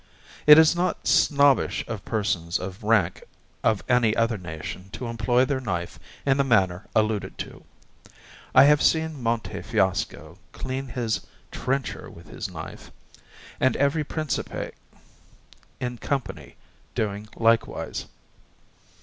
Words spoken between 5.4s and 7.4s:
their knife in the manner alluded